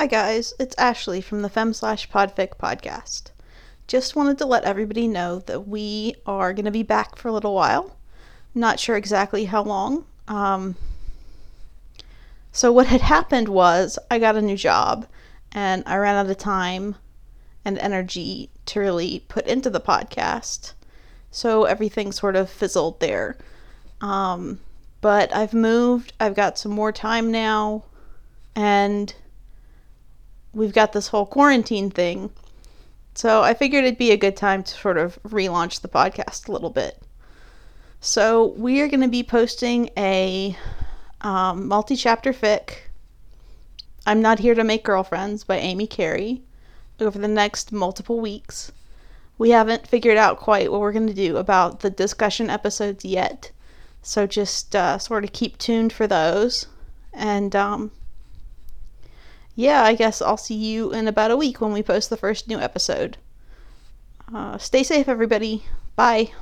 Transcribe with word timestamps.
Hi 0.00 0.06
guys, 0.06 0.54
it's 0.58 0.74
Ashley 0.78 1.20
from 1.20 1.42
the 1.42 1.50
Fem 1.50 1.74
slash 1.74 2.08
Podfic 2.08 2.56
podcast. 2.56 3.32
Just 3.86 4.16
wanted 4.16 4.38
to 4.38 4.46
let 4.46 4.64
everybody 4.64 5.06
know 5.06 5.40
that 5.40 5.68
we 5.68 6.14
are 6.24 6.54
going 6.54 6.64
to 6.64 6.70
be 6.70 6.82
back 6.82 7.16
for 7.16 7.28
a 7.28 7.32
little 7.32 7.54
while. 7.54 7.98
Not 8.54 8.80
sure 8.80 8.96
exactly 8.96 9.44
how 9.44 9.62
long. 9.62 10.06
Um, 10.26 10.76
so 12.50 12.72
what 12.72 12.86
had 12.86 13.02
happened 13.02 13.50
was 13.50 13.98
I 14.10 14.18
got 14.18 14.36
a 14.36 14.40
new 14.40 14.56
job 14.56 15.06
and 15.52 15.82
I 15.84 15.98
ran 15.98 16.16
out 16.16 16.30
of 16.30 16.38
time 16.38 16.94
and 17.62 17.78
energy 17.78 18.48
to 18.64 18.80
really 18.80 19.26
put 19.28 19.46
into 19.46 19.68
the 19.68 19.82
podcast. 19.82 20.72
So 21.30 21.64
everything 21.64 22.10
sort 22.10 22.36
of 22.36 22.48
fizzled 22.48 23.00
there. 23.00 23.36
Um, 24.00 24.60
but 25.02 25.30
I've 25.36 25.52
moved, 25.52 26.14
I've 26.18 26.34
got 26.34 26.58
some 26.58 26.72
more 26.72 26.90
time 26.90 27.30
now, 27.30 27.84
and 28.56 29.14
we've 30.52 30.72
got 30.72 30.92
this 30.92 31.08
whole 31.08 31.26
quarantine 31.26 31.90
thing. 31.90 32.30
So 33.14 33.42
I 33.42 33.54
figured 33.54 33.84
it'd 33.84 33.98
be 33.98 34.12
a 34.12 34.16
good 34.16 34.36
time 34.36 34.62
to 34.62 34.74
sort 34.74 34.98
of 34.98 35.18
relaunch 35.24 35.80
the 35.80 35.88
podcast 35.88 36.48
a 36.48 36.52
little 36.52 36.70
bit. 36.70 37.02
So 38.00 38.46
we 38.56 38.80
are 38.80 38.88
going 38.88 39.02
to 39.02 39.08
be 39.08 39.22
posting 39.22 39.90
a 39.96 40.56
um, 41.20 41.68
multi 41.68 41.96
chapter 41.96 42.32
fic. 42.32 42.78
I'm 44.06 44.22
Not 44.22 44.38
Here 44.38 44.54
to 44.54 44.64
Make 44.64 44.84
Girlfriends 44.84 45.44
by 45.44 45.58
Amy 45.58 45.86
Carey 45.86 46.42
over 46.98 47.18
the 47.18 47.28
next 47.28 47.72
multiple 47.72 48.20
weeks. 48.20 48.72
We 49.36 49.50
haven't 49.50 49.86
figured 49.86 50.16
out 50.16 50.38
quite 50.38 50.70
what 50.70 50.80
we're 50.80 50.92
going 50.92 51.06
to 51.06 51.14
do 51.14 51.36
about 51.36 51.80
the 51.80 51.90
discussion 51.90 52.48
episodes 52.48 53.04
yet. 53.04 53.50
So 54.02 54.26
just 54.26 54.74
uh, 54.74 54.98
sort 54.98 55.24
of 55.24 55.32
keep 55.32 55.58
tuned 55.58 55.92
for 55.92 56.06
those. 56.06 56.66
And 57.12 57.54
um, 57.54 57.90
yeah, 59.60 59.82
I 59.84 59.94
guess 59.94 60.22
I'll 60.22 60.36
see 60.36 60.54
you 60.54 60.92
in 60.92 61.06
about 61.06 61.30
a 61.30 61.36
week 61.36 61.60
when 61.60 61.72
we 61.72 61.82
post 61.82 62.08
the 62.08 62.16
first 62.16 62.48
new 62.48 62.58
episode. 62.58 63.18
Uh, 64.32 64.56
stay 64.58 64.82
safe, 64.82 65.08
everybody. 65.08 65.64
Bye. 65.96 66.32